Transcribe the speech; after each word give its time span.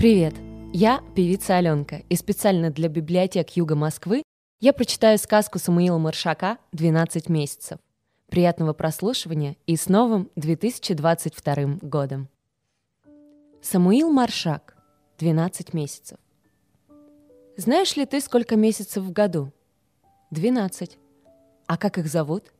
Привет! 0.00 0.32
Я 0.72 1.02
певица 1.14 1.58
Аленка, 1.58 1.96
и 2.08 2.16
специально 2.16 2.70
для 2.70 2.88
библиотек 2.88 3.50
Юга 3.50 3.74
Москвы 3.74 4.22
я 4.58 4.72
прочитаю 4.72 5.18
сказку 5.18 5.58
Самуила 5.58 5.98
Маршака 5.98 6.56
«12 6.72 7.30
месяцев». 7.30 7.78
Приятного 8.30 8.72
прослушивания 8.72 9.58
и 9.66 9.76
с 9.76 9.90
новым 9.90 10.30
2022 10.36 11.80
годом! 11.82 12.30
Самуил 13.60 14.10
Маршак. 14.10 14.74
12 15.18 15.74
месяцев. 15.74 16.18
Знаешь 17.58 17.94
ли 17.94 18.06
ты, 18.06 18.22
сколько 18.22 18.56
месяцев 18.56 19.04
в 19.04 19.12
году? 19.12 19.52
12. 20.30 20.96
А 21.66 21.76
как 21.76 21.98
их 21.98 22.06
зовут? 22.06 22.54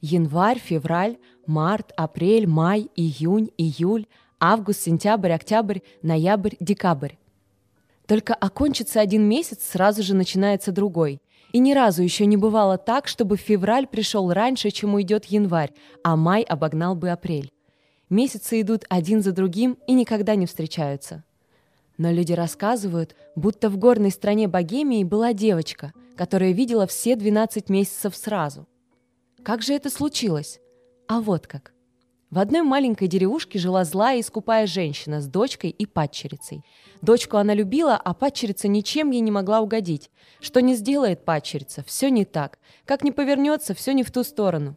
Январь, 0.00 0.60
февраль, 0.60 1.18
март, 1.48 1.90
апрель, 1.96 2.46
май, 2.46 2.88
июнь, 2.94 3.50
июль, 3.58 4.06
август, 4.52 4.82
сентябрь, 4.82 5.32
октябрь, 5.32 5.78
ноябрь, 6.02 6.56
декабрь. 6.60 7.14
Только 8.06 8.34
окончится 8.34 9.00
один 9.00 9.22
месяц, 9.22 9.60
сразу 9.62 10.02
же 10.02 10.14
начинается 10.14 10.72
другой. 10.72 11.20
И 11.52 11.58
ни 11.58 11.72
разу 11.72 12.02
еще 12.02 12.26
не 12.26 12.36
бывало 12.36 12.76
так, 12.76 13.06
чтобы 13.08 13.36
февраль 13.36 13.86
пришел 13.86 14.32
раньше, 14.32 14.70
чем 14.70 14.94
уйдет 14.94 15.26
январь, 15.26 15.72
а 16.02 16.16
май 16.16 16.42
обогнал 16.42 16.94
бы 16.94 17.10
апрель. 17.10 17.50
Месяцы 18.10 18.60
идут 18.60 18.84
один 18.90 19.22
за 19.22 19.32
другим 19.32 19.78
и 19.86 19.94
никогда 19.94 20.34
не 20.34 20.46
встречаются. 20.46 21.24
Но 21.96 22.10
люди 22.10 22.32
рассказывают, 22.32 23.14
будто 23.36 23.70
в 23.70 23.78
горной 23.78 24.10
стране 24.10 24.48
Богемии 24.48 25.04
была 25.04 25.32
девочка, 25.32 25.92
которая 26.16 26.52
видела 26.52 26.86
все 26.86 27.16
12 27.16 27.68
месяцев 27.70 28.14
сразу. 28.16 28.66
Как 29.42 29.62
же 29.62 29.74
это 29.74 29.90
случилось? 29.90 30.60
А 31.06 31.20
вот 31.20 31.46
как. 31.46 31.73
В 32.34 32.40
одной 32.40 32.62
маленькой 32.62 33.06
деревушке 33.06 33.60
жила 33.60 33.84
злая 33.84 34.18
и 34.18 34.22
скупая 34.22 34.66
женщина 34.66 35.20
с 35.20 35.28
дочкой 35.28 35.70
и 35.70 35.86
падчерицей. 35.86 36.64
Дочку 37.00 37.36
она 37.36 37.54
любила, 37.54 37.94
а 37.94 38.12
падчерица 38.12 38.66
ничем 38.66 39.12
ей 39.12 39.20
не 39.20 39.30
могла 39.30 39.60
угодить. 39.60 40.10
Что 40.40 40.60
не 40.60 40.74
сделает 40.74 41.24
падчерица, 41.24 41.84
все 41.86 42.10
не 42.10 42.24
так. 42.24 42.58
Как 42.86 43.04
не 43.04 43.12
повернется, 43.12 43.72
все 43.72 43.94
не 43.94 44.02
в 44.02 44.10
ту 44.10 44.24
сторону. 44.24 44.76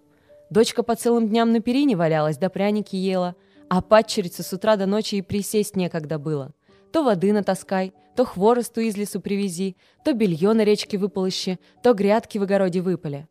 Дочка 0.51 0.83
по 0.83 0.93
целым 0.93 1.29
дням 1.29 1.51
на 1.51 1.59
перине 1.59 1.95
валялась, 1.95 2.37
да 2.37 2.49
пряники 2.49 2.95
ела. 2.95 3.35
А 3.69 3.81
падчерица 3.81 4.43
с 4.43 4.53
утра 4.53 4.75
до 4.75 4.85
ночи 4.85 5.15
и 5.15 5.23
присесть 5.23 5.75
некогда 5.75 6.19
было. 6.19 6.51
То 6.91 7.01
воды 7.01 7.33
натаскай, 7.33 7.91
то 8.15 8.23
хворосту 8.23 8.81
из 8.81 8.95
лесу 8.97 9.19
привези, 9.19 9.75
то 10.05 10.13
белье 10.13 10.53
на 10.53 10.63
речке 10.63 10.99
выполощи, 10.99 11.57
то 11.81 11.95
грядки 11.95 12.37
в 12.37 12.43
огороде 12.43 12.81
выпали. 12.81 13.27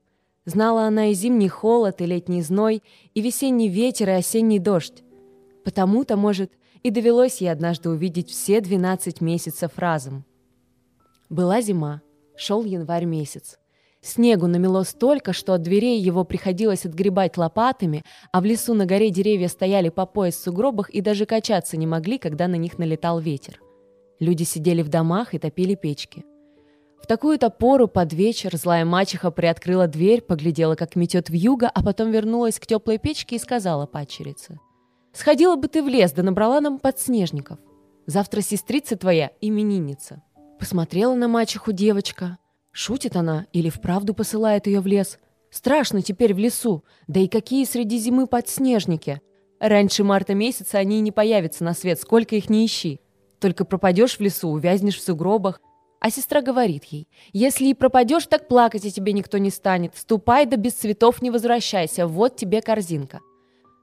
Знала 0.46 0.84
она 0.84 1.08
и 1.08 1.14
зимний 1.14 1.48
холод, 1.48 2.00
и 2.00 2.06
летний 2.06 2.40
зной, 2.40 2.82
и 3.14 3.20
весенний 3.20 3.68
ветер, 3.68 4.08
и 4.10 4.12
осенний 4.12 4.60
дождь. 4.60 5.02
Потому-то, 5.64 6.16
может, 6.16 6.52
и 6.84 6.90
довелось 6.90 7.40
ей 7.40 7.48
однажды 7.48 7.90
увидеть 7.90 8.30
все 8.30 8.60
12 8.60 9.20
месяцев 9.20 9.72
разом. 9.76 10.24
Была 11.28 11.60
зима, 11.60 12.00
шел 12.36 12.64
январь 12.64 13.06
месяц. 13.06 13.58
Снегу 14.00 14.46
намело 14.46 14.84
столько, 14.84 15.32
что 15.32 15.52
от 15.52 15.62
дверей 15.62 16.00
его 16.00 16.22
приходилось 16.22 16.86
отгребать 16.86 17.36
лопатами, 17.36 18.04
а 18.30 18.40
в 18.40 18.44
лесу 18.44 18.74
на 18.74 18.86
горе 18.86 19.10
деревья 19.10 19.48
стояли 19.48 19.88
по 19.88 20.06
пояс 20.06 20.36
в 20.36 20.42
сугробах 20.44 20.90
и 20.90 21.00
даже 21.00 21.26
качаться 21.26 21.76
не 21.76 21.88
могли, 21.88 22.18
когда 22.18 22.46
на 22.46 22.54
них 22.54 22.78
налетал 22.78 23.18
ветер. 23.18 23.60
Люди 24.20 24.44
сидели 24.44 24.82
в 24.82 24.88
домах 24.88 25.34
и 25.34 25.40
топили 25.40 25.74
печки. 25.74 26.24
Такую-то 27.08 27.50
пору 27.50 27.86
под 27.86 28.12
вечер 28.12 28.56
злая 28.56 28.84
мачеха 28.84 29.30
приоткрыла 29.30 29.86
дверь, 29.86 30.22
поглядела, 30.22 30.74
как 30.74 30.96
метет 30.96 31.30
юго, 31.30 31.68
а 31.68 31.84
потом 31.84 32.10
вернулась 32.10 32.58
к 32.58 32.66
теплой 32.66 32.98
печке 32.98 33.36
и 33.36 33.38
сказала 33.38 33.86
падчерице. 33.86 34.58
«Сходила 35.12 35.54
бы 35.54 35.68
ты 35.68 35.82
в 35.82 35.88
лес, 35.88 36.12
да 36.12 36.24
набрала 36.24 36.60
нам 36.60 36.78
подснежников. 36.80 37.58
Завтра 38.06 38.40
сестрица 38.40 38.96
твоя 38.96 39.30
именинница». 39.40 40.22
Посмотрела 40.58 41.14
на 41.14 41.28
мачеху 41.28 41.70
девочка. 41.70 42.38
Шутит 42.72 43.14
она 43.14 43.46
или 43.52 43.68
вправду 43.70 44.12
посылает 44.12 44.66
ее 44.66 44.80
в 44.80 44.86
лес? 44.86 45.18
Страшно 45.50 46.02
теперь 46.02 46.34
в 46.34 46.38
лесу, 46.38 46.84
да 47.06 47.20
и 47.20 47.28
какие 47.28 47.64
среди 47.64 47.98
зимы 47.98 48.26
подснежники. 48.26 49.20
Раньше 49.60 50.02
марта 50.02 50.34
месяца 50.34 50.78
они 50.78 50.98
и 50.98 51.02
не 51.02 51.12
появятся 51.12 51.62
на 51.62 51.72
свет, 51.72 52.00
сколько 52.00 52.34
их 52.34 52.50
не 52.50 52.66
ищи. 52.66 53.00
Только 53.38 53.64
пропадешь 53.64 54.16
в 54.16 54.20
лесу, 54.20 54.48
увязнешь 54.48 54.98
в 54.98 55.02
сугробах, 55.02 55.60
а 56.00 56.10
сестра 56.10 56.42
говорит 56.42 56.84
ей, 56.84 57.08
«Если 57.32 57.66
и 57.66 57.74
пропадешь, 57.74 58.26
так 58.26 58.48
плакать 58.48 58.84
и 58.84 58.92
тебе 58.92 59.12
никто 59.12 59.38
не 59.38 59.50
станет. 59.50 59.96
Ступай, 59.96 60.46
да 60.46 60.56
без 60.56 60.74
цветов 60.74 61.22
не 61.22 61.30
возвращайся. 61.30 62.06
Вот 62.06 62.36
тебе 62.36 62.60
корзинка». 62.62 63.20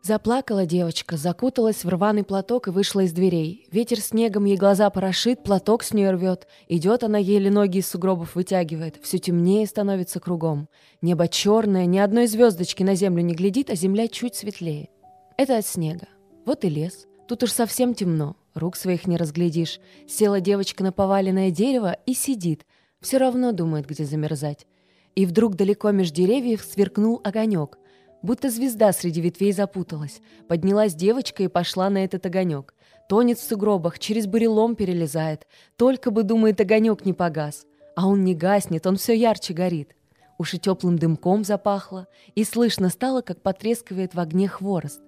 Заплакала 0.05 0.65
девочка, 0.65 1.15
закуталась 1.15 1.85
в 1.85 1.87
рваный 1.87 2.25
платок 2.25 2.67
и 2.67 2.71
вышла 2.71 3.01
из 3.01 3.13
дверей. 3.13 3.65
Ветер 3.71 4.01
снегом 4.01 4.43
ей 4.43 4.57
глаза 4.57 4.89
порошит, 4.89 5.43
платок 5.43 5.81
с 5.81 5.93
нее 5.93 6.11
рвет. 6.11 6.45
Идет 6.67 7.05
она, 7.05 7.17
еле 7.17 7.49
ноги 7.49 7.77
из 7.77 7.87
сугробов 7.87 8.35
вытягивает. 8.35 8.99
Все 9.01 9.17
темнее 9.17 9.65
становится 9.65 10.19
кругом. 10.19 10.67
Небо 11.01 11.29
черное, 11.29 11.85
ни 11.85 11.99
одной 11.99 12.27
звездочки 12.27 12.83
на 12.83 12.95
землю 12.95 13.23
не 13.23 13.33
глядит, 13.33 13.69
а 13.69 13.75
земля 13.75 14.09
чуть 14.09 14.35
светлее. 14.35 14.89
Это 15.37 15.57
от 15.57 15.65
снега. 15.65 16.09
Вот 16.45 16.65
и 16.65 16.69
лес. 16.69 17.07
Тут 17.29 17.43
уж 17.43 17.53
совсем 17.53 17.93
темно. 17.93 18.35
Рук 18.53 18.75
своих 18.75 19.07
не 19.07 19.17
разглядишь. 19.17 19.79
Села 20.07 20.39
девочка 20.39 20.83
на 20.83 20.91
поваленное 20.91 21.51
дерево 21.51 21.97
и 22.05 22.13
сидит. 22.13 22.65
Все 23.01 23.17
равно 23.17 23.51
думает, 23.51 23.87
где 23.87 24.05
замерзать. 24.05 24.67
И 25.15 25.25
вдруг 25.25 25.55
далеко 25.55 25.91
меж 25.91 26.11
деревьев 26.11 26.63
сверкнул 26.63 27.19
огонек. 27.23 27.77
Будто 28.21 28.49
звезда 28.49 28.93
среди 28.93 29.21
ветвей 29.21 29.51
запуталась. 29.51 30.21
Поднялась 30.47 30.95
девочка 30.95 31.43
и 31.43 31.47
пошла 31.47 31.89
на 31.89 32.03
этот 32.05 32.25
огонек. 32.25 32.73
Тонет 33.09 33.37
в 33.37 33.43
сугробах, 33.43 33.99
через 33.99 34.27
бурелом 34.27 34.75
перелезает. 34.75 35.45
Только 35.75 36.09
бы, 36.09 36.23
думает, 36.23 36.61
огонек 36.61 37.05
не 37.05 37.13
погас. 37.13 37.65
А 37.95 38.07
он 38.07 38.23
не 38.23 38.33
гаснет, 38.33 38.87
он 38.87 38.95
все 38.95 39.13
ярче 39.13 39.53
горит. 39.53 39.95
Уж 40.37 40.55
и 40.55 40.59
теплым 40.59 40.97
дымком 40.97 41.43
запахло, 41.43 42.07
и 42.33 42.43
слышно 42.43 42.89
стало, 42.89 43.21
как 43.21 43.41
потрескивает 43.41 44.15
в 44.15 44.19
огне 44.19 44.47
хворост. 44.47 45.01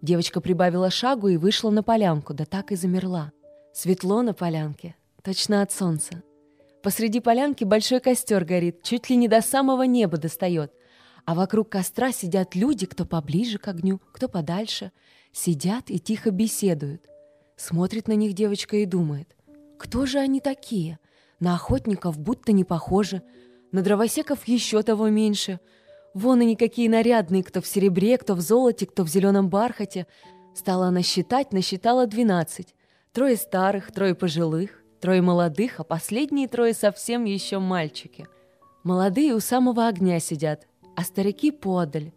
Девочка 0.00 0.40
прибавила 0.40 0.90
шагу 0.90 1.28
и 1.28 1.36
вышла 1.36 1.70
на 1.70 1.82
полянку, 1.82 2.32
да 2.32 2.44
так 2.44 2.70
и 2.70 2.76
замерла. 2.76 3.32
Светло 3.72 4.22
на 4.22 4.32
полянке, 4.32 4.94
точно 5.22 5.62
от 5.62 5.72
солнца. 5.72 6.22
Посреди 6.82 7.20
полянки 7.20 7.64
большой 7.64 8.00
костер 8.00 8.44
горит, 8.44 8.82
чуть 8.82 9.10
ли 9.10 9.16
не 9.16 9.26
до 9.26 9.42
самого 9.42 9.82
неба 9.82 10.16
достает. 10.16 10.72
А 11.24 11.34
вокруг 11.34 11.68
костра 11.68 12.12
сидят 12.12 12.54
люди, 12.54 12.86
кто 12.86 13.04
поближе 13.04 13.58
к 13.58 13.66
огню, 13.66 14.00
кто 14.12 14.28
подальше. 14.28 14.92
Сидят 15.32 15.90
и 15.90 15.98
тихо 15.98 16.30
беседуют. 16.30 17.04
Смотрит 17.56 18.06
на 18.06 18.12
них 18.12 18.34
девочка 18.34 18.76
и 18.76 18.86
думает, 18.86 19.36
кто 19.78 20.06
же 20.06 20.18
они 20.18 20.40
такие? 20.40 20.98
На 21.40 21.54
охотников 21.54 22.18
будто 22.18 22.52
не 22.52 22.64
похожи, 22.64 23.22
на 23.72 23.82
дровосеков 23.82 24.46
еще 24.46 24.82
того 24.82 25.08
меньше— 25.08 25.58
Вон 26.14 26.40
они 26.40 26.56
какие 26.56 26.88
нарядные, 26.88 27.42
кто 27.42 27.60
в 27.60 27.66
серебре, 27.66 28.18
кто 28.18 28.34
в 28.34 28.40
золоте, 28.40 28.86
кто 28.86 29.04
в 29.04 29.08
зеленом 29.08 29.48
бархате. 29.48 30.06
Стала 30.54 30.86
она 30.86 31.02
считать, 31.02 31.52
насчитала 31.52 32.06
двенадцать. 32.06 32.74
Трое 33.12 33.36
старых, 33.36 33.92
трое 33.92 34.14
пожилых, 34.14 34.82
трое 35.00 35.22
молодых, 35.22 35.80
а 35.80 35.84
последние 35.84 36.48
трое 36.48 36.74
совсем 36.74 37.24
еще 37.24 37.58
мальчики. 37.58 38.26
Молодые 38.84 39.34
у 39.34 39.40
самого 39.40 39.86
огня 39.86 40.18
сидят, 40.18 40.66
а 40.96 41.04
старики 41.04 41.50
подаль. 41.50 42.12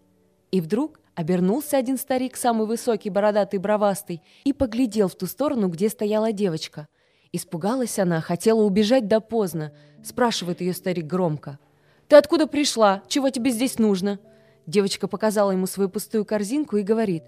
И 0.52 0.62
вдруг 0.62 1.00
обернулся 1.16 1.78
один 1.78 1.98
старик, 1.98 2.38
самый 2.38 2.68
высокий, 2.68 3.10
бородатый, 3.10 3.58
бровастый, 3.58 4.22
и 4.46 4.54
поглядел 4.54 5.08
в 5.08 5.16
ту 5.16 5.28
сторону, 5.28 5.68
где 5.68 5.90
стояла 5.90 6.32
девочка. 6.32 6.88
Испугалась 7.34 8.00
она, 8.00 8.22
хотела 8.22 8.62
убежать 8.62 9.08
да 9.08 9.20
поздно. 9.20 9.74
Спрашивает 10.04 10.62
ее 10.62 10.74
старик 10.74 11.06
громко— 11.06 11.60
«Ты 12.12 12.18
откуда 12.18 12.46
пришла? 12.46 13.04
Чего 13.08 13.30
тебе 13.30 13.52
здесь 13.52 13.80
нужно?» 13.80 14.20
Девочка 14.68 15.08
показала 15.08 15.52
ему 15.52 15.66
свою 15.66 15.88
пустую 15.88 16.26
корзинку 16.26 16.76
и 16.76 16.84
говорит, 16.84 17.24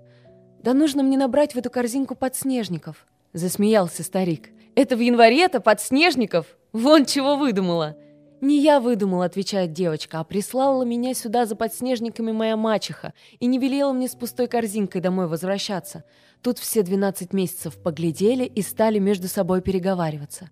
«Да 0.62 0.74
нужно 0.74 1.04
мне 1.04 1.18
набрать 1.18 1.54
в 1.54 1.58
эту 1.58 1.70
корзинку 1.70 2.16
подснежников». 2.16 3.08
Засмеялся 3.32 4.04
старик. 4.04 4.50
«Это 4.76 4.98
в 4.98 5.00
январе-то 5.00 5.62
подснежников? 5.62 6.48
Вон 6.74 7.06
чего 7.06 7.38
выдумала!» 7.38 7.96
«Не 8.42 8.60
я 8.60 8.82
выдумала»,— 8.82 9.24
отвечает 9.28 9.72
девочка, 9.72 10.20
«а 10.20 10.26
прислала 10.26 10.84
меня 10.84 11.14
сюда 11.14 11.46
за 11.46 11.56
подснежниками 11.56 12.34
моя 12.34 12.58
мачеха 12.58 13.14
и 13.40 13.46
не 13.46 13.60
велела 13.60 13.94
мне 13.94 14.10
с 14.10 14.16
пустой 14.16 14.50
корзинкой 14.50 15.00
домой 15.00 15.28
возвращаться. 15.28 16.04
Тут 16.42 16.60
все 16.60 16.84
двенадцать 16.84 17.32
месяцев 17.32 17.82
поглядели 17.82 18.44
и 18.44 18.62
стали 18.62 19.00
между 19.00 19.30
собой 19.30 19.62
переговариваться». 19.62 20.50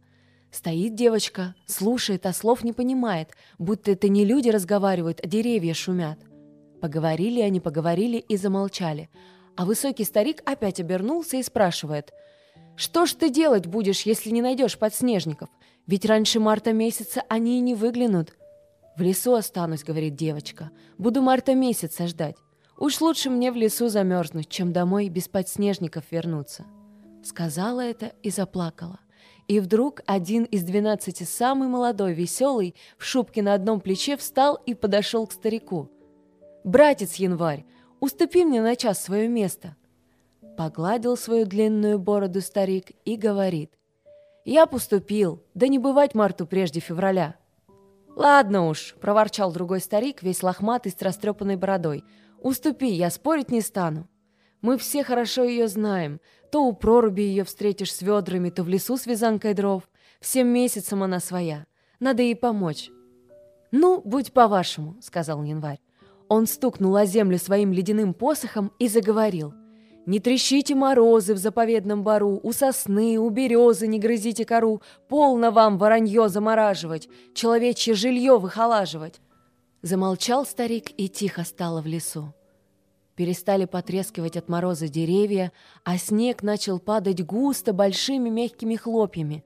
Стоит 0.52 0.96
девочка, 0.96 1.56
слушает, 1.66 2.26
а 2.26 2.34
слов 2.34 2.64
не 2.64 2.74
понимает, 2.74 3.30
будто 3.58 3.92
это 3.92 4.10
не 4.10 4.26
люди 4.26 4.50
разговаривают, 4.50 5.22
а 5.24 5.28
деревья 5.28 5.74
шумят. 5.74 6.20
Поговорили 6.82 7.40
они, 7.40 7.62
поговорили 7.62 8.18
и 8.18 8.36
замолчали. 8.36 9.10
А 9.56 9.66
высокий 9.66 10.04
старик 10.04 10.42
опять 10.46 10.80
обернулся 10.80 11.38
и 11.38 11.44
спрашивает, 11.44 12.12
«Что 12.76 13.06
ж 13.06 13.14
ты 13.14 13.30
делать 13.30 13.68
будешь, 13.68 14.02
если 14.02 14.30
не 14.30 14.42
найдешь 14.42 14.78
подснежников? 14.78 15.50
Ведь 15.88 16.06
раньше 16.06 16.40
марта 16.40 16.74
месяца 16.74 17.24
они 17.30 17.58
и 17.58 17.62
не 17.62 17.74
выглянут». 17.74 18.36
«В 18.98 19.02
лесу 19.02 19.36
останусь»,— 19.36 19.84
говорит 19.86 20.16
девочка. 20.16 20.72
«Буду 20.98 21.22
марта 21.22 21.56
месяца 21.56 22.08
ждать. 22.08 22.36
Уж 22.78 23.00
лучше 23.00 23.30
мне 23.30 23.52
в 23.52 23.56
лесу 23.56 23.88
замерзнуть, 23.88 24.50
чем 24.50 24.74
домой 24.74 25.08
без 25.08 25.28
подснежников 25.30 26.04
вернуться». 26.12 26.66
Сказала 27.24 27.82
это 27.82 28.14
и 28.24 28.32
заплакала. 28.32 29.00
И 29.52 29.60
вдруг 29.60 30.00
один 30.06 30.46
из 30.46 30.64
двенадцати, 30.64 31.24
самый 31.24 31.68
молодой, 31.68 32.14
веселый, 32.14 32.74
в 32.98 33.04
шубке 33.04 33.42
на 33.42 33.54
одном 33.54 33.82
плече 33.82 34.16
встал 34.16 34.58
и 34.66 34.74
подошел 34.74 35.28
к 35.28 35.34
старику. 35.34 35.90
«Братец 36.64 37.16
Январь, 37.16 37.66
уступи 38.00 38.46
мне 38.46 38.62
на 38.62 38.78
час 38.78 39.04
свое 39.04 39.28
место». 39.28 39.76
Погладил 40.56 41.18
свою 41.18 41.46
длинную 41.46 42.00
бороду 42.00 42.40
старик 42.40 42.92
и 43.04 43.18
говорит. 43.18 43.74
«Я 44.46 44.68
поступил, 44.68 45.44
да 45.54 45.68
не 45.68 45.80
бывать 45.80 46.16
марту 46.16 46.48
прежде 46.48 46.80
февраля». 46.80 47.36
«Ладно 48.16 48.70
уж»,— 48.70 48.96
проворчал 49.02 49.52
другой 49.52 49.82
старик, 49.82 50.24
весь 50.24 50.44
лохматый 50.44 50.94
с 50.94 51.02
растрепанной 51.02 51.58
бородой. 51.58 52.06
«Уступи, 52.40 52.88
я 52.88 53.10
спорить 53.10 53.52
не 53.52 53.60
стану. 53.60 54.08
Мы 54.62 54.78
все 54.78 55.04
хорошо 55.04 55.44
ее 55.44 55.68
знаем. 55.68 56.20
То 56.52 56.64
у 56.64 56.74
проруби 56.74 57.22
ее 57.22 57.44
встретишь 57.44 57.94
с 57.94 58.02
ведрами, 58.02 58.50
то 58.50 58.64
в 58.64 58.70
лесу 58.70 58.98
с 58.98 59.06
вязанкой 59.06 59.54
дров. 59.54 59.84
Всем 60.20 60.48
месяцем 60.48 61.02
она 61.04 61.20
своя. 61.20 61.66
Надо 62.00 62.22
ей 62.22 62.36
помочь». 62.36 62.92
«Ну, 63.72 64.02
будь 64.04 64.34
по-вашему»,— 64.34 64.98
сказал 65.02 65.44
январь. 65.44 65.80
Он 66.28 66.46
стукнул 66.46 66.96
о 66.96 67.06
землю 67.06 67.38
своим 67.38 67.72
ледяным 67.72 68.14
посохом 68.14 68.72
и 68.80 68.88
заговорил. 68.88 69.54
«Не 70.06 70.20
трещите 70.20 70.76
морозы 70.76 71.34
в 71.34 71.38
заповедном 71.38 72.04
бару, 72.04 72.40
у 72.42 72.52
сосны, 72.54 73.18
у 73.18 73.30
березы 73.30 73.88
не 73.88 74.00
грызите 74.00 74.46
кору, 74.46 74.82
полно 75.08 75.52
вам 75.52 75.78
воронье 75.78 76.28
замораживать, 76.28 77.08
человечье 77.34 77.94
жилье 77.94 78.38
выхолаживать». 78.38 79.22
Замолчал 79.82 80.46
старик 80.46 80.92
и 80.98 81.08
тихо 81.08 81.44
стало 81.44 81.82
в 81.82 81.88
лесу. 81.88 82.34
Перестали 83.22 83.66
потрескивать 83.66 84.36
от 84.36 84.50
мороза 84.50 84.88
деревья, 84.88 85.52
а 85.84 86.00
снег 86.00 86.42
начал 86.42 86.80
падать 86.80 87.24
густо 87.24 87.72
большими 87.72 88.30
мягкими 88.30 88.76
хлопьями. 88.76 89.46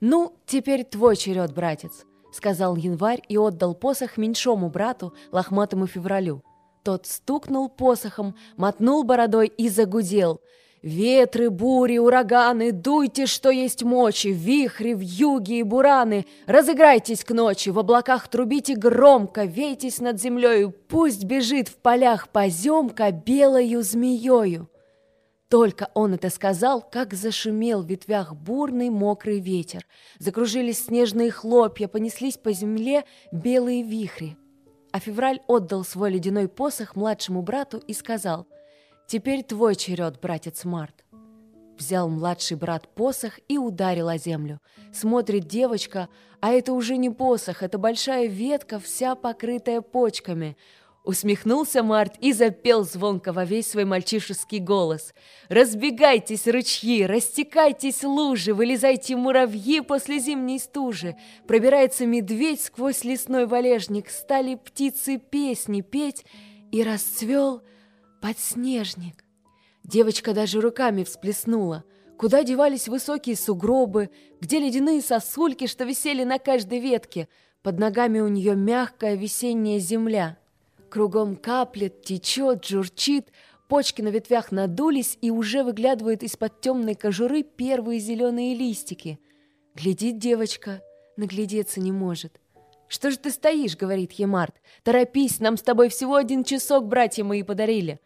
«Ну, 0.00 0.32
теперь 0.46 0.82
твой 0.84 1.16
черед, 1.16 1.52
братец»,— 1.52 2.06
сказал 2.32 2.74
январь 2.74 3.20
и 3.28 3.36
отдал 3.36 3.74
посох 3.74 4.16
меньшому 4.16 4.70
брату, 4.70 5.12
лохматому 5.30 5.86
февралю. 5.86 6.42
Тот 6.84 7.06
стукнул 7.06 7.68
посохом, 7.68 8.34
мотнул 8.56 9.04
бородой 9.04 9.48
и 9.48 9.68
загудел— 9.68 10.40
Ветры, 10.82 11.48
бури, 11.48 11.98
ураганы, 11.98 12.72
дуйте, 12.72 13.26
что 13.26 13.50
есть 13.50 13.84
мочи, 13.84 14.28
вихри, 14.32 14.94
вьюги 14.94 15.58
и 15.58 15.62
бураны, 15.62 16.26
разыграйтесь 16.46 17.22
к 17.22 17.30
ночи, 17.30 17.68
в 17.68 17.78
облаках 17.78 18.26
трубите 18.26 18.74
громко, 18.74 19.44
вейтесь 19.44 20.00
над 20.00 20.20
землею, 20.20 20.74
пусть 20.88 21.22
бежит 21.22 21.68
в 21.68 21.76
полях 21.76 22.30
поземка 22.30 23.12
белою 23.12 23.82
змеёю. 23.82 24.68
Только 25.48 25.88
он 25.94 26.14
это 26.14 26.30
сказал, 26.30 26.82
как 26.82 27.14
зашумел 27.14 27.82
в 27.82 27.86
ветвях 27.86 28.34
бурный 28.34 28.90
мокрый 28.90 29.38
ветер. 29.38 29.86
Закружились 30.18 30.86
снежные 30.86 31.30
хлопья, 31.30 31.86
понеслись 31.86 32.38
по 32.38 32.52
земле 32.52 33.04
белые 33.30 33.84
вихри. 33.84 34.36
А 34.90 34.98
февраль 34.98 35.40
отдал 35.46 35.84
свой 35.84 36.10
ледяной 36.10 36.48
посох 36.48 36.96
младшему 36.96 37.42
брату 37.42 37.78
и 37.86 37.92
сказал— 37.92 38.48
Теперь 39.06 39.42
твой 39.42 39.74
черед, 39.74 40.20
братец 40.20 40.64
Март. 40.64 41.04
Взял 41.78 42.08
младший 42.08 42.56
брат 42.56 42.88
посох 42.94 43.40
и 43.48 43.58
ударил 43.58 44.08
о 44.08 44.18
землю. 44.18 44.60
Смотрит 44.92 45.46
девочка, 45.46 46.08
а 46.40 46.50
это 46.50 46.72
уже 46.72 46.96
не 46.96 47.10
посох, 47.10 47.62
это 47.62 47.78
большая 47.78 48.26
ветка, 48.26 48.78
вся 48.78 49.14
покрытая 49.14 49.80
почками. 49.80 50.56
Усмехнулся 51.04 51.82
Март 51.82 52.14
и 52.20 52.32
запел 52.32 52.84
звонко 52.84 53.32
во 53.32 53.44
весь 53.44 53.66
свой 53.66 53.84
мальчишеский 53.84 54.60
голос. 54.60 55.12
«Разбегайтесь, 55.48 56.46
ручьи, 56.46 57.04
растекайтесь 57.04 58.04
лужи, 58.04 58.54
вылезайте 58.54 59.16
муравьи 59.16 59.80
после 59.80 60.20
зимней 60.20 60.60
стужи. 60.60 61.16
Пробирается 61.48 62.06
медведь 62.06 62.62
сквозь 62.62 63.02
лесной 63.02 63.46
валежник, 63.46 64.10
стали 64.10 64.54
птицы 64.54 65.18
песни 65.18 65.80
петь, 65.80 66.24
и 66.70 66.84
расцвел 66.84 67.62
Подснежник. 68.22 69.24
Девочка 69.82 70.32
даже 70.32 70.60
руками 70.60 71.02
всплеснула. 71.02 71.82
Куда 72.16 72.44
девались 72.44 72.86
высокие 72.86 73.34
сугробы, 73.34 74.10
где 74.40 74.60
ледяные 74.60 75.02
сосульки, 75.02 75.66
что 75.66 75.82
висели 75.82 76.22
на 76.22 76.38
каждой 76.38 76.78
ветке. 76.78 77.28
Под 77.62 77.80
ногами 77.80 78.20
у 78.20 78.28
нее 78.28 78.54
мягкая 78.54 79.16
весенняя 79.16 79.80
земля. 79.80 80.38
Кругом 80.88 81.34
каплет, 81.34 82.04
течет, 82.04 82.64
журчит, 82.64 83.32
почки 83.68 84.02
на 84.02 84.08
ветвях 84.08 84.52
надулись 84.52 85.18
и 85.20 85.32
уже 85.32 85.64
выглядывают 85.64 86.22
из-под 86.22 86.60
темной 86.60 86.94
кожуры 86.94 87.42
первые 87.42 87.98
зеленые 87.98 88.54
листики. 88.54 89.18
Глядит 89.74 90.18
девочка, 90.18 90.80
наглядеться 91.16 91.80
не 91.80 91.90
может. 91.90 92.38
«Что 92.86 93.10
же 93.10 93.18
ты 93.18 93.30
стоишь?»— 93.32 93.76
говорит 93.78 94.12
ей 94.12 94.26
Март. 94.26 94.54
«Торопись, 94.84 95.40
нам 95.40 95.56
с 95.56 95.62
тобой 95.62 95.88
всего 95.88 96.14
один 96.14 96.44
часок 96.44 96.86
братья 96.86 97.24
мои 97.24 97.42
подарили». 97.42 97.98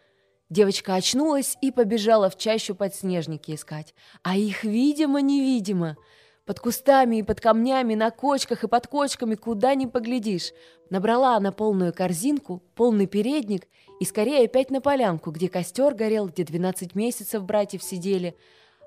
Девочка 0.48 0.94
очнулась 0.94 1.56
и 1.60 1.72
побежала 1.72 2.31
в 2.31 2.38
чащу 2.38 2.75
подснежники 2.75 3.52
искать. 3.52 3.94
А 4.22 4.37
их 4.37 4.62
видимо-невидимо. 4.62 5.96
Под 6.44 6.60
кустами 6.60 7.16
и 7.16 7.22
под 7.25 7.40
камнями, 7.40 7.96
на 7.96 8.12
кочках 8.12 8.62
и 8.62 8.69
под 8.69 8.87
кочками, 8.87 9.34
куда 9.34 9.75
ни 9.75 9.87
поглядишь. 9.87 10.52
Набрала 10.90 11.37
она 11.37 11.50
полную 11.50 11.93
корзинку, 11.93 12.62
полный 12.76 13.06
передник 13.06 13.66
и 13.98 14.04
скорее 14.04 14.44
опять 14.44 14.70
на 14.70 14.81
полянку, 14.81 15.32
где 15.32 15.48
костер 15.48 15.94
горел, 15.94 16.28
где 16.28 16.44
двенадцать 16.44 16.94
месяцев 16.94 17.43
братьев 17.44 17.82
сидели. 17.82 18.37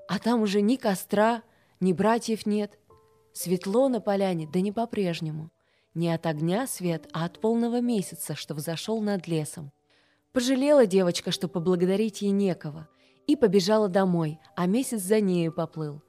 А 0.08 0.18
там 0.18 0.40
уже 0.40 0.62
ни 0.62 0.76
костра, 0.76 1.42
ни 1.80 1.92
братьев 1.92 2.46
нет. 2.46 2.78
Светло 3.34 3.88
на 3.88 4.00
поляне, 4.00 4.48
да 4.50 4.62
не 4.62 4.72
по-прежнему. 4.72 5.50
Не 5.92 6.14
от 6.14 6.24
огня 6.24 6.66
свет, 6.66 7.08
а 7.12 7.26
от 7.26 7.38
полного 7.40 7.82
месяца, 7.82 8.34
что 8.34 8.54
взошел 8.54 9.02
над 9.02 9.28
лесом. 9.28 9.72
Пожалела 10.32 10.86
девочка, 10.86 11.32
что 11.32 11.48
поблагодарить 11.48 12.22
ей 12.22 12.30
некого, 12.30 12.88
и 13.26 13.34
побежала 13.34 13.88
домой, 13.88 14.38
а 14.54 14.66
месяц 14.66 15.00
за 15.02 15.20
нею 15.20 15.52
поплыл. 15.52 16.02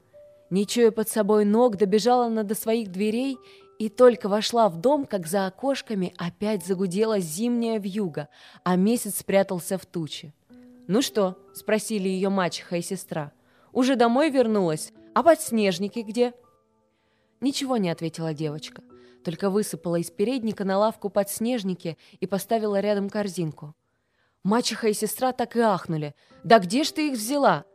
Не 0.52 0.68
чуя 0.68 0.92
под 0.92 1.10
собой 1.10 1.44
ног, 1.44 1.78
добежала 1.78 2.28
она 2.28 2.44
до 2.44 2.54
своих 2.54 2.92
дверей 2.92 3.40
и 3.80 3.90
только 3.90 4.30
вошла 4.30 4.70
в 4.70 4.80
дом, 4.80 5.06
как 5.06 5.26
за 5.26 5.48
окошками 5.48 6.14
опять 6.18 6.64
загудела 6.64 7.20
зимняя 7.20 7.80
вьюга, 7.80 8.28
а 8.64 8.76
месяц 8.76 9.18
спрятался 9.18 9.80
в 9.80 9.88
тучи. 9.88 10.36
«Ну 10.88 11.02
что?»— 11.02 11.40
спросили 11.54 12.08
ее 12.08 12.30
мачеха 12.30 12.76
и 12.76 12.82
сестра. 12.84 13.32
«Уже 13.72 13.96
домой 13.96 14.30
вернулась? 14.30 14.94
А 15.16 15.24
подснежники 15.24 16.00
где?» 16.00 16.34
Ничего 17.40 17.78
не 17.78 17.90
ответила 17.90 18.36
девочка, 18.36 18.84
только 19.24 19.50
высыпала 19.50 19.96
из 19.96 20.12
передника 20.12 20.64
на 20.64 20.78
лавку 20.78 21.10
подснежники 21.10 21.98
и 22.20 22.28
поставила 22.28 22.80
рядом 22.80 23.10
корзинку. 23.10 23.74
Мачеха 24.44 24.88
и 24.90 24.94
сестра 24.94 25.32
так 25.34 25.56
и 25.56 25.60
ахнули. 25.60 26.16
«Да 26.44 26.60
где 26.60 26.84
ж 26.84 26.92
ты 26.92 27.10
их 27.10 27.14
взяла?» 27.14 27.66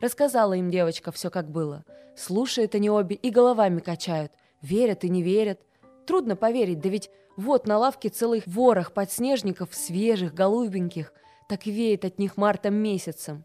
Рассказала 0.00 0.52
им 0.52 0.70
девочка 0.70 1.12
все 1.12 1.30
как 1.30 1.50
было. 1.50 1.84
Слушают 2.16 2.74
они 2.74 2.90
обе 2.90 3.16
и 3.16 3.30
головами 3.30 3.80
качают. 3.80 4.32
Верят 4.60 5.04
и 5.04 5.08
не 5.08 5.22
верят. 5.22 5.60
Трудно 6.06 6.36
поверить, 6.36 6.80
да 6.80 6.88
ведь 6.88 7.10
вот 7.36 7.66
на 7.66 7.78
лавке 7.78 8.10
целых 8.10 8.46
ворох 8.46 8.92
подснежников, 8.92 9.74
свежих, 9.74 10.34
голубеньких. 10.34 11.12
Так 11.48 11.66
веет 11.66 12.04
от 12.04 12.18
них 12.18 12.36
мартом 12.36 12.74
месяцем. 12.74 13.44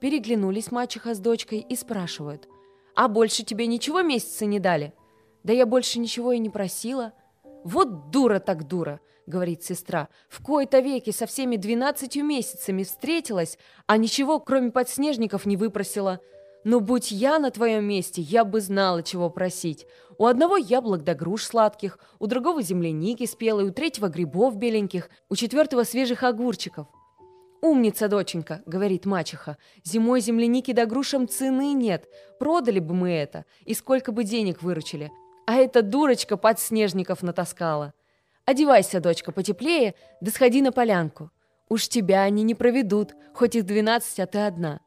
Переглянулись 0.00 0.70
мачеха 0.70 1.14
с 1.14 1.18
дочкой 1.18 1.60
и 1.60 1.74
спрашивают. 1.74 2.48
«А 2.94 3.08
больше 3.08 3.44
тебе 3.44 3.66
ничего 3.66 4.02
месяца 4.02 4.44
не 4.44 4.60
дали?» 4.60 4.92
«Да 5.42 5.52
я 5.52 5.66
больше 5.66 5.98
ничего 5.98 6.32
и 6.32 6.38
не 6.38 6.50
просила». 6.50 7.12
«Вот 7.64 8.10
дура 8.10 8.38
так 8.38 8.66
дура!»— 8.66 9.00
говорит 9.26 9.64
сестра. 9.64 10.08
«В 10.28 10.42
кои-то 10.42 10.80
веки 10.80 11.10
со 11.10 11.26
всеми 11.26 11.56
двенадцатью 11.56 12.24
месяцами 12.24 12.84
встретилась, 12.84 13.58
а 13.86 13.96
ничего, 13.96 14.38
кроме 14.40 14.70
подснежников, 14.70 15.44
не 15.44 15.56
выпросила. 15.56 16.20
Но 16.64 16.80
будь 16.80 17.10
я 17.10 17.38
на 17.38 17.50
твоем 17.50 17.84
месте, 17.84 18.20
я 18.20 18.44
бы 18.44 18.60
знала, 18.60 19.02
чего 19.02 19.30
просить. 19.30 19.86
У 20.18 20.26
одного 20.26 20.56
яблок 20.56 21.04
да 21.04 21.14
груш 21.14 21.44
сладких, 21.44 21.98
у 22.18 22.26
другого 22.26 22.62
земляники 22.62 23.26
спелой, 23.26 23.64
у 23.64 23.72
третьего 23.72 24.08
грибов 24.08 24.56
беленьких, 24.56 25.08
у 25.28 25.36
четвертого 25.36 25.84
свежих 25.84 26.22
огурчиков. 26.22 26.86
«Умница, 27.60 28.08
доченька»,— 28.08 28.62
говорит 28.66 29.04
мачеха,— 29.04 29.56
«зимой 29.84 30.20
земляники 30.20 30.72
да 30.72 30.86
грушам 30.86 31.26
цены 31.26 31.72
нет. 31.72 32.08
Продали 32.38 32.78
бы 32.78 32.94
мы 32.94 33.10
это, 33.10 33.46
и 33.64 33.74
сколько 33.74 34.12
бы 34.12 34.22
денег 34.22 34.62
выручили 34.62 35.10
а 35.48 35.54
эта 35.54 35.80
дурочка 35.80 36.36
подснежников 36.36 37.22
натаскала. 37.22 37.94
Одевайся, 38.44 39.00
дочка, 39.00 39.32
потеплее, 39.32 39.94
да 40.20 40.30
сходи 40.30 40.60
на 40.60 40.72
полянку. 40.72 41.30
Уж 41.70 41.88
тебя 41.88 42.24
они 42.24 42.42
не 42.42 42.54
проведут, 42.54 43.14
хоть 43.32 43.56
их 43.56 43.64
двенадцать, 43.64 44.20
а 44.20 44.26
ты 44.26 44.40
одна». 44.40 44.80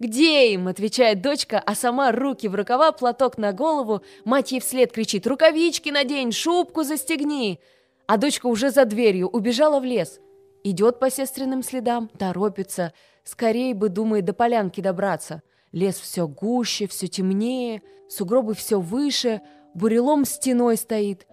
«Где 0.00 0.52
им?»— 0.52 0.66
отвечает 0.68 1.22
дочка, 1.22 1.62
а 1.64 1.76
сама 1.76 2.10
руки 2.10 2.48
в 2.48 2.56
рукава, 2.56 2.90
платок 2.90 3.38
на 3.38 3.52
голову. 3.52 4.02
Мать 4.24 4.50
ей 4.50 4.60
вслед 4.60 4.90
кричит 4.90 5.28
«Рукавички 5.28 5.90
надень, 5.90 6.32
шубку 6.32 6.82
застегни!» 6.82 7.60
А 8.08 8.16
дочка 8.16 8.46
уже 8.46 8.70
за 8.70 8.86
дверью, 8.86 9.28
убежала 9.28 9.78
в 9.78 9.84
лес. 9.84 10.18
Идет 10.64 10.98
по 10.98 11.08
сестренным 11.08 11.62
следам, 11.62 12.08
торопится. 12.18 12.94
Скорей 13.22 13.74
бы, 13.74 13.90
думает, 13.90 14.24
до 14.24 14.32
полянки 14.32 14.80
добраться. 14.80 15.42
Лес 15.70 16.00
все 16.00 16.26
гуще, 16.26 16.88
все 16.88 17.06
темнее, 17.06 17.82
сугробы 18.08 18.54
все 18.54 18.80
выше, 18.80 19.40
бурелом 19.74 20.24
стеной 20.24 20.76
стоит. 20.76 21.26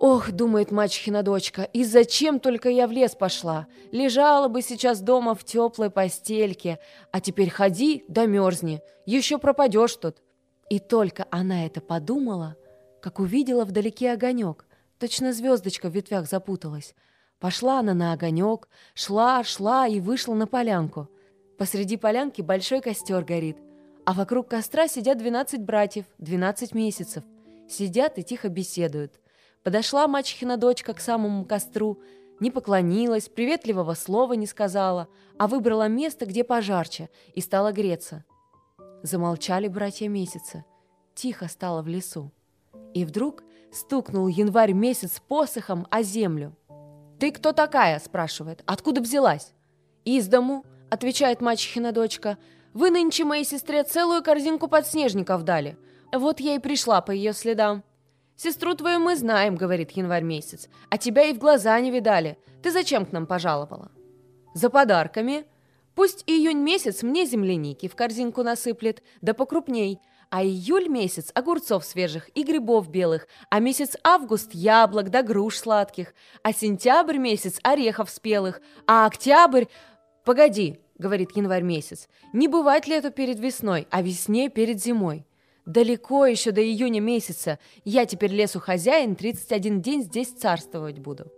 «Ох,— 0.00 0.30
думает 0.32 0.70
мачехина 0.70 1.22
дочка,— 1.22 1.62
и 1.72 1.84
зачем 1.84 2.40
только 2.40 2.68
я 2.68 2.86
в 2.86 2.92
лес 2.92 3.14
пошла? 3.14 3.68
Лежала 3.92 4.48
бы 4.48 4.60
сейчас 4.60 5.00
дома 5.00 5.34
в 5.34 5.44
теплой 5.44 5.88
постельке, 5.88 6.78
а 7.12 7.20
теперь 7.20 7.48
ходи 7.48 8.04
да 8.08 8.26
мерзни, 8.26 8.82
еще 9.06 9.38
пропадешь 9.38 9.96
тут». 9.96 10.16
И 10.68 10.78
только 10.78 11.26
она 11.30 11.64
это 11.64 11.80
подумала, 11.80 12.56
как 13.00 13.20
увидела 13.20 13.64
вдалеке 13.64 14.12
огонек, 14.12 14.66
точно 14.98 15.32
звездочка 15.32 15.88
в 15.88 15.94
ветвях 15.94 16.28
запуталась. 16.28 16.94
Пошла 17.38 17.80
она 17.80 17.94
на 17.94 18.12
огонек, 18.12 18.68
шла, 18.94 19.44
шла 19.44 19.86
и 19.86 20.00
вышла 20.00 20.34
на 20.34 20.46
полянку. 20.46 21.08
Посреди 21.58 21.96
полянки 21.96 22.42
большой 22.42 22.80
костер 22.80 23.24
горит, 23.24 23.58
а 24.04 24.12
вокруг 24.12 24.48
костра 24.48 24.88
сидят 24.88 25.18
двенадцать 25.18 25.60
братьев, 25.60 26.06
двенадцать 26.18 26.74
месяцев. 26.74 27.22
Сидят 27.68 28.18
и 28.18 28.22
тихо 28.22 28.48
беседуют. 28.48 29.20
Подошла 29.62 30.06
мачехина 30.06 30.56
дочка 30.56 30.92
к 30.94 31.00
самому 31.00 31.44
костру, 31.44 32.00
не 32.40 32.50
поклонилась, 32.50 33.28
приветливого 33.28 33.94
слова 33.94 34.34
не 34.34 34.46
сказала, 34.46 35.08
а 35.38 35.46
выбрала 35.46 35.88
место, 35.88 36.26
где 36.26 36.44
пожарче, 36.44 37.08
и 37.32 37.40
стала 37.40 37.72
греться. 37.72 38.24
Замолчали 39.02 39.68
братья 39.68 40.08
месяца. 40.08 40.64
Тихо 41.14 41.48
стало 41.48 41.82
в 41.82 41.88
лесу. 41.88 42.32
И 42.92 43.04
вдруг 43.04 43.44
стукнул 43.72 44.28
январь 44.28 44.72
месяц 44.72 45.20
посохом 45.20 45.86
о 45.90 46.02
землю. 46.02 46.56
«Ты 47.18 47.30
кто 47.32 47.52
такая?»– 47.52 47.98
спрашивает. 48.04 48.62
«Откуда 48.66 49.00
взялась?» 49.00 49.52
«Из 50.04 50.26
дому»,– 50.26 50.64
отвечает 50.90 51.40
мачехина 51.40 51.92
дочка. 51.92 52.38
«Вы 52.72 52.90
нынче 52.90 53.24
моей 53.24 53.44
сестре 53.44 53.84
целую 53.84 54.22
корзинку 54.22 54.68
подснежников 54.68 55.42
дали. 55.44 55.78
Вот 56.18 56.40
я 56.40 56.54
и 56.54 56.58
пришла 56.58 57.00
по 57.00 57.10
ее 57.10 57.32
следам». 57.32 57.82
«Сестру 58.36 58.74
твою 58.74 58.98
мы 58.98 59.16
знаем»,— 59.16 59.56
говорит 59.56 59.92
январь 59.92 60.24
месяц, 60.24 60.68
«а 60.90 60.98
тебя 60.98 61.24
и 61.24 61.32
в 61.32 61.38
глаза 61.38 61.78
не 61.80 61.90
видали. 61.90 62.36
Ты 62.62 62.72
зачем 62.72 63.06
к 63.06 63.12
нам 63.12 63.26
пожаловала?» 63.26 63.90
«За 64.54 64.70
подарками. 64.70 65.44
Пусть 65.94 66.24
июнь 66.26 66.58
месяц 66.58 67.02
мне 67.02 67.26
земляники 67.26 67.86
в 67.86 67.94
корзинку 67.94 68.42
насыплет, 68.42 69.02
да 69.20 69.32
покрупней, 69.34 70.00
а 70.30 70.42
июль 70.42 70.88
месяц 70.88 71.30
огурцов 71.32 71.84
свежих 71.84 72.28
и 72.34 72.42
грибов 72.42 72.90
белых, 72.90 73.28
а 73.50 73.60
месяц 73.60 73.96
август 74.02 74.52
яблок 74.52 75.10
да 75.10 75.22
груш 75.22 75.58
сладких, 75.58 76.12
а 76.42 76.52
сентябрь 76.52 77.18
месяц 77.18 77.60
орехов 77.62 78.10
спелых, 78.10 78.60
а 78.86 79.06
октябрь... 79.06 79.66
Погоди, 80.24 80.80
говорит 80.98 81.36
январь 81.36 81.62
месяц, 81.62 82.08
не 82.32 82.48
бывает 82.48 82.88
лето 82.88 83.10
перед 83.10 83.38
весной, 83.38 83.86
а 83.90 84.02
весне 84.02 84.48
перед 84.48 84.82
зимой. 84.82 85.24
Далеко 85.66 86.26
еще 86.26 86.50
до 86.50 86.62
июня 86.62 87.00
месяца. 87.00 87.58
Я 87.84 88.04
теперь 88.04 88.32
лесу 88.32 88.60
хозяин, 88.60 89.16
31 89.16 89.80
день 89.80 90.02
здесь 90.02 90.28
царствовать 90.28 90.98
буду. 90.98 91.32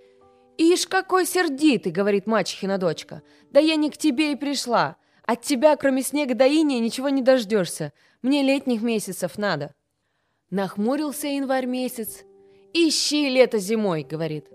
«Ишь, 0.58 0.86
какой 0.86 1.26
сердитый!»— 1.26 1.92
говорит 1.92 2.26
мачехина 2.26 2.78
дочка. 2.78 3.22
«Да 3.50 3.60
я 3.60 3.76
не 3.76 3.90
к 3.90 3.96
тебе 3.96 4.32
и 4.32 4.36
пришла. 4.36 4.96
От 5.24 5.42
тебя, 5.42 5.76
кроме 5.76 6.02
снега 6.02 6.34
до 6.34 6.46
иния, 6.46 6.80
ничего 6.80 7.08
не 7.08 7.22
дождешься. 7.22 7.92
Мне 8.22 8.42
летних 8.42 8.82
месяцев 8.82 9.38
надо». 9.38 9.74
Нахмурился 10.50 11.28
январь 11.28 11.66
месяц. 11.66 12.24
«Ищи 12.72 13.28
лето 13.28 13.58
зимой!»— 13.58 14.06
говорит. 14.10 14.46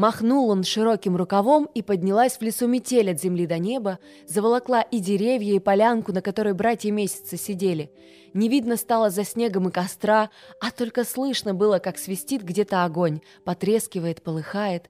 Махнул 0.00 0.48
он 0.48 0.64
широким 0.64 1.14
рукавом, 1.14 1.68
и 1.74 1.82
поднялась 1.82 2.38
в 2.38 2.40
лесу 2.40 2.66
метель 2.66 3.10
от 3.10 3.20
земли 3.20 3.46
до 3.46 3.58
неба, 3.58 3.98
заволокла 4.26 4.80
и 4.80 4.98
деревья, 4.98 5.56
и 5.56 5.58
полянку, 5.58 6.10
на 6.10 6.22
которой 6.22 6.54
братья 6.54 6.90
месяца 6.90 7.36
сидели. 7.36 7.92
Не 8.32 8.48
видно 8.48 8.78
стало 8.78 9.10
за 9.10 9.24
снегом 9.24 9.68
и 9.68 9.70
костра, 9.70 10.30
а 10.58 10.70
только 10.70 11.04
слышно 11.04 11.52
было, 11.52 11.80
как 11.80 11.98
свистит 11.98 12.42
где-то 12.42 12.86
огонь, 12.86 13.20
потрескивает, 13.44 14.22
полыхает. 14.22 14.88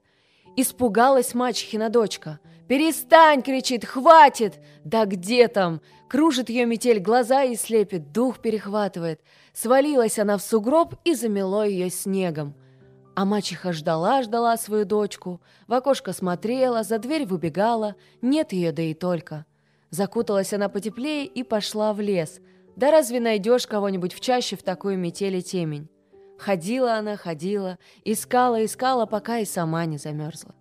Испугалась 0.55 1.35
мачехина 1.35 1.88
дочка. 1.88 2.38
«Перестань!»— 2.69 3.43
кричит. 3.45 3.85
«Хватит!» 3.85 4.61
«Да 4.85 5.07
где 5.07 5.49
там?» 5.49 5.81
Кружит 6.09 6.50
ее 6.50 6.67
метель, 6.67 7.00
глаза 7.00 7.43
и 7.43 7.57
слепит, 7.57 8.12
дух 8.12 8.38
перехватывает. 8.38 9.21
Свалилась 9.55 10.21
она 10.21 10.38
в 10.38 10.43
сугроб 10.43 10.95
и 11.05 11.14
замело 11.14 11.64
ее 11.64 11.90
снегом. 11.90 12.55
А 13.14 13.25
мачеха 13.25 13.73
ждала-ждала 13.73 14.57
свою 14.57 14.85
дочку, 14.85 15.40
в 15.67 15.75
окошко 15.75 16.12
смотрела, 16.12 16.83
за 16.83 16.99
дверь 16.99 17.26
выбегала, 17.26 17.97
нет 18.23 18.52
ее, 18.52 18.73
да 18.73 18.83
и 18.83 18.95
только. 18.95 19.47
Закуталась 19.90 20.52
она 20.52 20.69
потеплее 20.69 21.26
и 21.26 21.43
пошла 21.43 21.93
в 21.93 22.00
лес. 22.00 22.40
Да 22.76 22.90
разве 22.90 23.21
найдешь 23.21 23.67
кого-нибудь 23.67 24.14
в 24.14 24.21
чаще 24.21 24.57
в 24.57 24.62
такую 24.62 24.97
метель 24.97 25.37
и 25.37 25.43
темень? 25.43 25.88
Ходила 26.38 26.95
она, 26.95 27.17
ходила, 27.17 27.79
искала, 28.05 28.64
искала, 28.64 29.05
пока 29.05 29.38
и 29.38 29.45
сама 29.45 29.85
не 29.85 29.99
замерзла. 29.99 30.55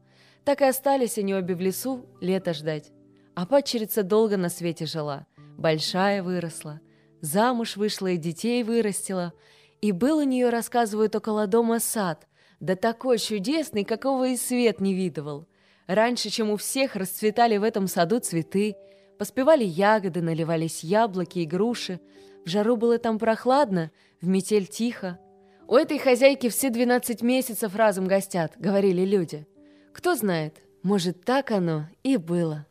Так 0.44 0.62
и 0.62 0.65
остались 0.65 1.18
они 1.18 1.36
обе 1.36 1.56
в 1.56 1.62
лесу 1.62 2.06
лето 2.20 2.53
ждать. 2.53 2.91
А 3.36 3.46
падчерица 3.46 4.03
долго 4.03 4.36
на 4.36 4.50
свете 4.50 4.86
жила, 4.86 5.25
большая 5.58 6.24
выросла, 6.24 6.82
замуж 7.22 7.77
вышла 7.77 8.08
и 8.08 8.18
детей 8.18 8.63
вырастила, 8.63 9.32
и 9.79 9.94
был 9.94 10.18
у 10.18 10.24
нее, 10.24 10.50
рассказывают, 10.50 11.15
около 11.15 11.48
дома 11.48 11.79
сад, 11.79 12.27
да 12.59 12.75
такой 12.75 13.17
чудесный, 13.17 13.83
какого 13.83 14.27
и 14.27 14.37
свет 14.37 14.81
не 14.81 14.93
видывал. 14.93 15.47
Раньше, 15.87 16.29
чем 16.29 16.49
у 16.51 16.57
всех, 16.57 16.95
расцветали 16.95 17.57
в 17.57 17.63
этом 17.63 17.87
саду 17.87 18.19
цветы, 18.19 18.75
поспевали 19.17 19.63
ягоды, 19.63 20.21
наливались 20.21 20.83
яблоки 20.83 21.39
и 21.39 21.45
груши. 21.45 21.99
В 22.45 22.49
жару 22.49 22.75
было 22.77 22.97
там 22.97 23.17
прохладно, 23.17 23.91
в 24.21 24.27
метель 24.27 24.67
тихо. 24.67 25.19
«У 25.67 25.75
этой 25.75 25.99
хозяйки 25.99 26.49
все 26.49 26.69
двенадцать 26.69 27.21
месяцев 27.21 27.75
разом 27.75 28.07
гостят»,— 28.07 28.53
говорили 28.57 29.05
люди. 29.05 29.45
Кто 29.93 30.15
знает, 30.15 30.63
может, 30.81 31.23
так 31.23 31.51
оно 31.51 31.87
и 32.03 32.17
было. 32.17 32.65